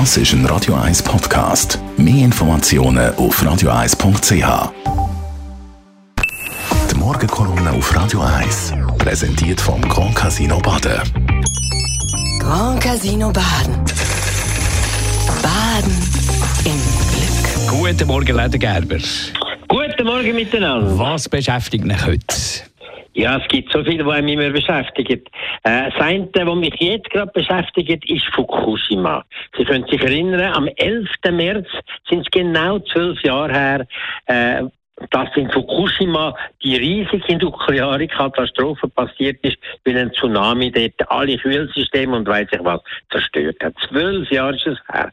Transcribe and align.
Das 0.00 0.16
ist 0.16 0.32
ein 0.32 0.44
Radio 0.46 0.74
1 0.74 1.04
Podcast. 1.04 1.78
Mehr 1.96 2.24
Informationen 2.24 3.14
auf 3.14 3.40
radio1.ch. 3.40 4.72
Die 6.90 6.94
Morgenkolumne 6.96 7.70
auf 7.70 7.94
Radio 7.94 8.20
1 8.22 8.72
präsentiert 8.98 9.60
vom 9.60 9.80
Grand 9.82 10.16
Casino 10.16 10.58
Baden. 10.58 11.00
Grand 12.40 12.80
Casino 12.82 13.30
Baden. 13.32 13.84
Baden 15.40 15.96
im 16.64 16.80
Glück. 17.12 17.68
Guten 17.68 18.08
Morgen, 18.08 18.36
Leder 18.36 18.58
Gerber. 18.58 18.98
Guten 19.68 20.06
Morgen 20.06 20.34
miteinander. 20.34 20.98
Was 20.98 21.28
beschäftigt 21.28 21.84
mich 21.84 22.04
heute? 22.04 22.63
Ja, 23.14 23.38
es 23.38 23.48
gibt 23.48 23.72
so 23.72 23.82
viele, 23.84 24.04
die 24.04 24.22
mich 24.22 24.34
immer 24.34 24.50
beschäftigen. 24.50 25.22
Äh, 25.62 25.90
das 25.90 26.00
eine, 26.00 26.28
was 26.32 26.56
mich 26.56 26.74
jetzt 26.80 27.08
gerade 27.10 27.30
beschäftigt, 27.32 28.10
ist 28.10 28.26
Fukushima. 28.34 29.24
Sie 29.56 29.64
können 29.64 29.86
sich 29.86 30.02
erinnern, 30.02 30.52
am 30.52 30.68
11. 30.76 31.08
März 31.30 31.68
sind 32.08 32.22
es 32.22 32.30
genau 32.32 32.80
zwölf 32.80 33.20
Jahre 33.22 33.52
her, 33.52 33.86
äh, 34.26 34.64
dass 35.10 35.28
in 35.36 35.50
Fukushima 35.50 36.34
die 36.62 36.76
riesige 36.76 37.36
nukleare 37.38 38.06
Katastrophe 38.06 38.88
passiert 38.88 39.38
ist, 39.42 39.58
weil 39.84 39.98
ein 39.98 40.12
Tsunami 40.12 40.70
dort 40.70 41.10
alle 41.10 41.36
Kühlsysteme 41.36 42.16
und 42.16 42.28
weiß 42.28 42.48
ich 42.52 42.64
was 42.64 42.80
zerstört 43.10 43.56
hat. 43.62 43.74
Zwölf 43.88 44.30
Jahre 44.30 44.54
ist 44.54 44.66
es 44.66 44.78
her. 44.92 45.12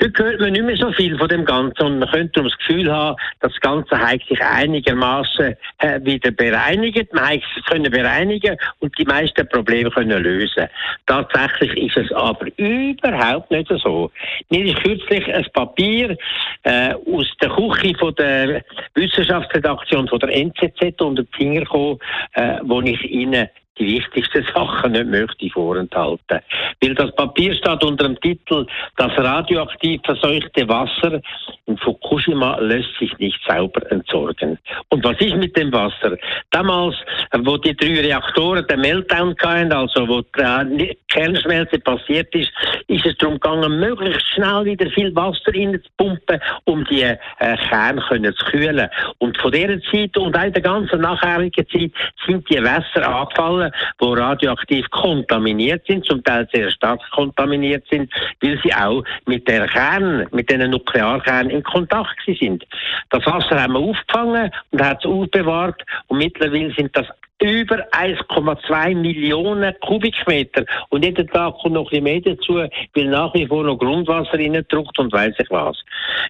Heute 0.00 0.24
hört 0.24 0.40
man 0.40 0.52
nicht 0.52 0.64
mehr 0.64 0.76
so 0.76 0.90
viel 0.92 1.16
von 1.16 1.28
dem 1.28 1.44
Ganzen 1.44 1.82
und 1.82 1.98
man 2.00 2.10
könnte 2.10 2.42
das 2.42 2.58
Gefühl 2.58 2.92
haben, 2.92 3.16
dass 3.40 3.52
das 3.52 3.60
Ganze 3.60 3.96
sich 4.28 4.42
einigermaßen 4.42 5.54
äh, 5.78 6.00
wieder 6.02 6.32
bereinigt. 6.32 7.12
Man 7.14 7.28
hat 7.28 7.42
es 7.56 7.64
können 7.66 7.92
bereinigen 7.92 8.56
und 8.80 8.96
die 8.98 9.04
meisten 9.04 9.48
Probleme 9.48 9.90
können 9.90 10.20
lösen. 10.20 10.66
Tatsächlich 11.06 11.76
ist 11.76 11.96
es 11.96 12.12
aber 12.12 12.46
überhaupt 12.56 13.52
nicht 13.52 13.70
so. 13.82 14.10
Mir 14.50 14.64
ist 14.64 14.82
kürzlich 14.82 15.32
ein 15.32 15.46
Papier 15.52 16.16
äh, 16.64 16.94
aus 16.94 17.28
der 17.40 17.50
Küche 17.50 17.96
von 17.96 18.14
der 18.16 18.64
Wissenschaftsredaktion 19.04 20.08
von 20.08 20.18
der 20.18 20.34
NZZ 20.34 21.00
unter 21.00 21.22
die 21.22 21.36
Finger 21.36 21.60
gekommen, 21.60 21.98
äh, 22.32 22.58
wo 22.62 22.80
ich 22.80 23.02
Ihnen 23.04 23.48
die 23.78 23.96
wichtigsten 23.96 24.46
Sachen 24.54 24.92
nicht 24.92 25.06
möchte 25.06 25.50
vorenthalten. 25.50 26.40
Weil 26.80 26.94
das 26.94 27.14
Papier 27.16 27.54
steht 27.54 27.82
unter 27.84 28.04
dem 28.04 28.20
Titel 28.20 28.66
Das 28.96 29.16
radioaktiv 29.18 30.00
verseuchte 30.04 30.68
Wasser 30.68 31.20
in 31.66 31.78
Fukushima 31.78 32.58
lässt 32.60 32.90
sich 32.98 33.16
nicht 33.18 33.40
sauber 33.46 33.90
entsorgen. 33.90 34.58
Und 34.90 35.04
was 35.04 35.18
ist 35.20 35.36
mit 35.36 35.56
dem 35.56 35.72
Wasser? 35.72 36.16
Damals, 36.50 36.96
wo 37.38 37.56
die 37.56 37.74
drei 37.74 38.00
Reaktoren 38.00 38.66
den 38.66 38.80
Meltdown 38.80 39.34
hatten, 39.42 39.72
also 39.72 40.06
wo 40.06 40.20
die 40.20 40.96
Kernschmelze 41.08 41.78
passiert 41.78 42.34
ist, 42.34 42.50
ist 42.88 43.06
es 43.06 43.16
darum 43.18 43.34
gegangen, 43.34 43.80
möglichst 43.80 44.26
schnell 44.34 44.64
wieder 44.64 44.90
viel 44.90 45.14
Wasser 45.16 45.54
reinzupumpen, 45.54 46.40
um 46.64 46.84
die 46.84 47.02
äh, 47.02 47.56
zu 47.58 48.44
kühlen. 48.46 48.88
Und 49.18 49.38
von 49.38 49.52
dieser 49.52 49.80
Zeit 49.90 50.16
und 50.18 50.36
auch 50.36 50.50
der 50.52 50.62
ganzen 50.62 51.00
nachherigen 51.00 51.66
Zeit 51.68 51.92
sind 52.26 52.48
die 52.50 52.62
Wässer 52.62 53.08
angefallen 53.08 53.72
die 54.00 54.06
radioaktiv 54.06 54.88
kontaminiert 54.90 55.86
sind, 55.86 56.04
zum 56.04 56.22
Teil 56.24 56.48
sehr 56.52 56.70
stark 56.70 57.00
kontaminiert 57.12 57.84
sind, 57.90 58.12
weil 58.42 58.60
sie 58.62 58.74
auch 58.74 59.02
mit 59.26 59.48
der 59.48 59.66
Kern, 59.66 60.26
mit 60.32 60.50
den 60.50 60.70
Nuklearkernen 60.70 61.53
in 61.54 61.62
Kontakt 61.62 62.20
sind. 62.26 62.64
Das 63.10 63.24
Wasser 63.26 63.62
haben 63.62 63.74
wir 63.74 63.80
aufgefangen 63.80 64.50
und 64.70 64.82
hat 64.82 64.98
es 65.04 65.10
aufbewahrt 65.10 65.82
und 66.08 66.18
mittlerweile 66.18 66.74
sind 66.74 66.96
das 66.96 67.06
über 67.44 67.86
1,2 67.92 68.94
Millionen 68.94 69.74
Kubikmeter. 69.80 70.64
Und 70.88 71.04
jeden 71.04 71.28
Tag 71.28 71.54
kommt 71.58 71.74
noch 71.74 71.92
ein 71.92 72.02
bisschen 72.02 72.04
mehr 72.04 72.20
dazu, 72.20 72.54
weil 72.94 73.04
nach 73.04 73.34
wie 73.34 73.46
vor 73.46 73.64
noch 73.64 73.76
Grundwasser 73.76 74.38
reindruckt 74.38 74.98
und 74.98 75.12
weiß 75.12 75.34
ich 75.38 75.50
was. 75.50 75.76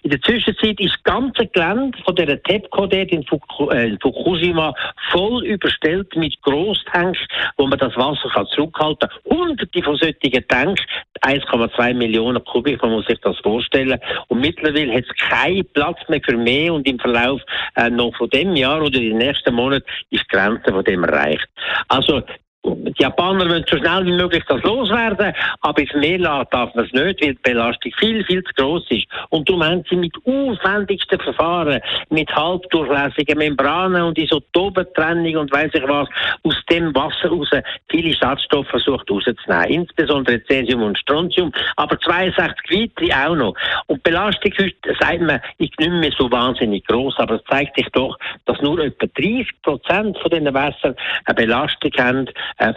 In 0.02 0.10
der 0.10 0.20
Zwischenzeit 0.22 0.80
ist 0.80 0.94
das 0.94 1.02
ganze 1.04 1.46
Gelände 1.46 1.96
von 2.04 2.16
der 2.16 2.42
TEPCO 2.42 2.86
dort 2.86 2.92
äh, 2.92 3.86
in 3.86 3.98
Fukushima 4.00 4.74
voll 5.12 5.44
überstellt 5.44 6.14
mit 6.16 6.40
Grosstanks, 6.42 7.20
wo 7.56 7.66
man 7.66 7.78
das 7.78 7.96
Wasser 7.96 8.28
kann 8.30 8.46
zurückhalten 8.48 9.08
kann. 9.08 9.38
Hunderte 9.38 9.82
von 9.82 9.96
solchen 9.96 10.48
Tanks, 10.48 10.82
1,2 11.22 11.94
Millionen 11.94 12.42
Kubik, 12.44 12.82
man 12.82 12.92
muss 12.92 13.06
sich 13.06 13.20
das 13.20 13.38
vorstellen. 13.38 14.00
Und 14.28 14.40
mittlerweile 14.40 14.92
hat 14.94 15.04
es 15.04 15.28
keinen 15.28 15.64
Platz 15.72 15.98
mehr 16.08 16.20
für 16.24 16.36
mehr 16.36 16.74
und 16.74 16.88
im 16.88 16.98
Verlauf 16.98 17.40
äh, 17.76 17.88
noch 17.88 18.16
von 18.16 18.28
dem 18.30 18.56
Jahr 18.56 18.82
oder 18.82 18.96
in 18.96 19.10
den 19.10 19.18
nächsten 19.18 19.54
Monaten 19.54 19.86
ist 20.10 20.24
die 20.24 20.36
Grenze 20.36 20.72
von 20.72 20.84
dem 20.84 21.03
erreicht. 21.08 21.48
Also 21.88 22.22
die 22.64 23.02
Japaner 23.02 23.48
wollen 23.48 23.64
so 23.68 23.76
schnell 23.76 24.06
wie 24.06 24.12
möglich 24.12 24.42
das 24.48 24.62
loswerden, 24.62 25.34
aber 25.60 25.80
ins 25.80 25.92
Meer 25.94 26.18
lassen 26.18 26.48
darf 26.50 26.74
man 26.74 26.86
es 26.86 26.92
nicht, 26.92 27.22
weil 27.22 27.34
die 27.34 27.38
Belastung 27.42 27.92
viel, 27.98 28.24
viel 28.24 28.42
zu 28.44 28.52
gross 28.54 28.84
ist. 28.90 29.06
Und 29.28 29.48
darum 29.48 29.64
haben 29.64 29.84
sie 29.88 29.96
mit 29.96 30.14
aufwendigsten 30.24 31.20
Verfahren, 31.20 31.80
mit 32.08 32.34
halbdurchlässigen 32.34 33.38
Membranen 33.38 34.02
und 34.02 34.18
Isotopentrennung 34.18 35.36
und 35.36 35.52
weiss 35.52 35.70
ich 35.74 35.82
was, 35.86 36.08
aus 36.42 36.56
dem 36.70 36.94
Wasser 36.94 37.28
raus 37.28 37.50
viele 37.90 38.14
Schadstoffe 38.14 38.68
versucht 38.68 39.10
rauszunehmen. 39.10 39.68
Insbesondere 39.68 40.42
Cäsium 40.44 40.82
und 40.82 40.98
Strontium, 40.98 41.52
aber 41.76 41.98
62 41.98 42.70
weitere 42.70 43.12
auch 43.12 43.34
noch. 43.34 43.54
Und 43.86 43.98
die 43.98 44.10
Belastung 44.10 44.52
heute, 44.58 44.96
sagt 44.98 45.20
man, 45.20 45.40
ist 45.58 45.78
nicht 45.78 45.90
mehr 45.90 46.12
so 46.16 46.30
wahnsinnig 46.30 46.86
gross, 46.86 47.14
aber 47.18 47.36
es 47.36 47.44
zeigt 47.44 47.76
sich 47.76 47.88
doch, 47.92 48.18
dass 48.46 48.60
nur 48.62 48.78
etwa 48.78 49.06
30 49.06 49.48
Prozent 49.62 50.18
von 50.18 50.30
diesen 50.30 50.54
Wässern 50.54 50.96
eine 51.26 51.34
Belastung 51.34 51.92
haben, 51.98 52.28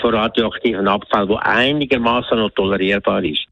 von 0.02 0.16
radioaktiven 0.16 0.88
Abfall, 0.88 1.28
wo 1.30 1.36
einigermaßen 1.36 2.38
noch 2.38 2.52
tolerierbar 2.52 3.24
ist. 3.24 3.46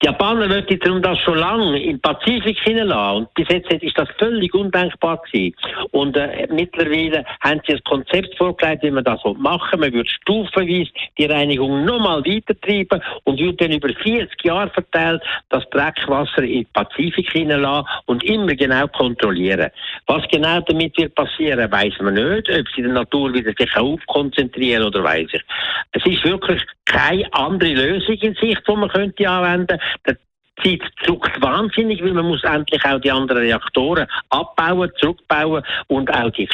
Die 0.00 0.06
Japaner 0.06 0.48
wollten 0.48 1.02
das 1.02 1.18
schon 1.18 1.38
lange 1.38 1.82
im 1.82 1.98
Pazifik 1.98 2.56
hineinlassen. 2.60 3.16
Und 3.16 3.34
bis 3.34 3.48
jetzt 3.48 3.72
ist 3.72 3.98
das 3.98 4.08
völlig 4.16 4.54
undenkbar 4.54 5.20
gewesen. 5.24 5.56
Und 5.90 6.16
äh, 6.16 6.46
mittlerweile 6.52 7.24
haben 7.40 7.60
sie 7.66 7.74
ein 7.74 7.82
Konzept 7.82 8.36
vorgelegt, 8.38 8.84
wie 8.84 8.92
man 8.92 9.02
das 9.02 9.20
machen 9.36 9.80
will. 9.80 9.88
Man 9.88 9.92
würde 9.94 10.08
stufenweise 10.08 10.92
die 11.18 11.24
Reinigung 11.24 11.84
nochmal 11.84 12.24
weitertreiben 12.24 13.02
und 13.24 13.40
würde 13.40 13.56
dann 13.56 13.72
über 13.72 13.88
40 13.88 14.44
Jahre 14.44 14.70
verteilt 14.70 15.20
das 15.48 15.68
Dreckwasser 15.70 16.44
in 16.44 16.62
den 16.62 16.66
Pazifik 16.72 17.32
hineinlassen 17.32 17.88
und 18.06 18.22
immer 18.22 18.54
genau 18.54 18.86
kontrollieren. 18.86 19.72
Was 20.06 20.22
genau 20.28 20.60
damit 20.60 20.96
wird 20.96 21.16
passieren, 21.16 21.72
weiß 21.72 21.94
man 22.02 22.14
nicht. 22.14 22.48
Ob 22.48 22.68
sie 22.68 22.82
in 22.82 22.84
der 22.84 22.92
Natur 22.92 23.34
wieder 23.34 23.52
sich 23.58 23.76
aufkonzentrieren 23.76 24.84
oder 24.84 25.02
weiß 25.02 25.26
ich. 25.32 25.42
Es 25.90 26.06
ist 26.06 26.24
wirklich 26.24 26.62
keine 26.88 27.32
andere 27.32 27.74
Lösung 27.74 28.14
in 28.16 28.34
Sicht, 28.34 28.62
die 28.66 28.76
man 28.76 28.88
könnte 28.88 29.28
anwenden 29.28 29.78
könnte. 30.04 30.27
Zeit 30.62 30.82
zuckt 31.04 31.40
wahnsinnig, 31.40 32.02
weil 32.02 32.12
man 32.12 32.26
muss 32.26 32.42
endlich 32.44 32.84
auch 32.84 33.00
die 33.00 33.10
anderen 33.10 33.42
Reaktoren 33.42 34.06
abbauen, 34.30 34.90
zurückbauen 34.98 35.62
und 35.88 36.12
auch 36.12 36.30
die, 36.30 36.48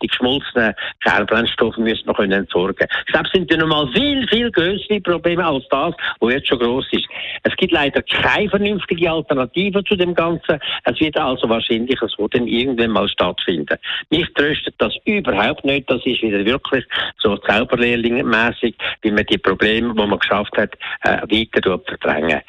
geschmolzenen 0.00 0.74
Kernbrennstoffe 1.02 1.76
müssen 1.78 2.06
wir 2.06 2.36
entsorgen. 2.36 2.86
Ich 3.06 3.12
glaube, 3.12 3.26
es 3.26 3.32
sind 3.32 3.50
ja 3.50 3.56
nochmal 3.56 3.88
viel, 3.92 4.26
viel 4.28 4.50
größere 4.50 5.00
Probleme 5.00 5.44
als 5.44 5.64
das, 5.70 5.94
was 6.20 6.32
jetzt 6.32 6.48
schon 6.48 6.58
groß 6.58 6.86
ist. 6.92 7.06
Es 7.42 7.54
gibt 7.56 7.72
leider 7.72 8.02
keine 8.02 8.48
vernünftige 8.48 9.10
Alternative 9.10 9.84
zu 9.84 9.96
dem 9.96 10.14
Ganzen. 10.14 10.58
Es 10.84 11.00
wird 11.00 11.18
also 11.18 11.48
wahrscheinlich 11.48 11.98
so 12.16 12.28
dann 12.28 12.46
irgendwann 12.46 12.90
mal 12.90 13.08
stattfinden. 13.08 13.78
Mich 14.10 14.26
tröstet 14.34 14.74
das 14.78 14.94
überhaupt 15.04 15.64
nicht. 15.64 15.90
Das 15.90 16.04
ist 16.04 16.22
wieder 16.22 16.44
wirklich 16.44 16.84
so 17.18 17.34
Zauberlehrling-mäßig, 17.36 18.74
wie 19.02 19.10
man 19.10 19.26
die 19.26 19.38
Probleme, 19.38 19.94
die 19.94 20.06
man 20.06 20.18
geschafft 20.18 20.56
hat, 20.56 20.74
äh, 21.02 21.22
weiter 21.22 21.80
verdrängen. 21.86 22.40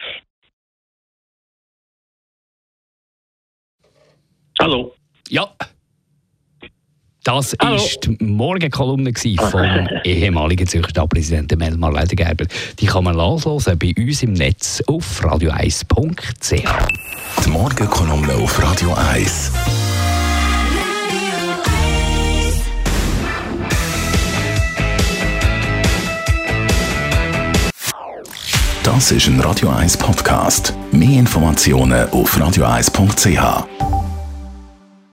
Hallo. 4.60 4.94
Ja. 5.30 5.50
Das 7.24 7.54
war 7.60 7.78
die 7.78 8.24
Morgenkolumne 8.24 9.12
vom 9.14 9.88
ehemaligen 10.06 10.66
Zürcher 10.66 10.90
Stadtpräsidenten 10.90 11.60
Melmar 11.60 11.92
Ledergerber. 11.92 12.46
Die 12.80 12.86
kann 12.86 13.04
man 13.04 13.18
nachlesen 13.18 13.78
bei 13.78 13.94
uns 13.98 14.24
im 14.24 14.32
Netz 14.34 14.82
auf 14.88 15.22
radio1.ch. 15.24 16.64
Die 17.44 17.50
Morgenkolumne 17.50 18.34
auf 18.34 18.64
Radio 18.64 18.94
1. 18.94 19.52
Das 28.84 29.12
ist 29.12 29.28
ein 29.28 29.42
Radio 29.42 29.68
1 29.68 29.98
Podcast. 29.98 30.74
Mehr 30.94 31.20
Informationen 31.20 32.10
auf 32.12 32.38
radio1.ch. 32.38 34.07